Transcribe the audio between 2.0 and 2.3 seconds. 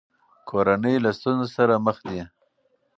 دي.